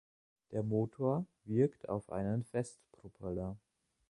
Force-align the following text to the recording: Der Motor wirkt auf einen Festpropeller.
Der 0.49 0.63
Motor 0.63 1.27
wirkt 1.45 1.87
auf 1.87 2.11
einen 2.11 2.43
Festpropeller. 2.43 3.55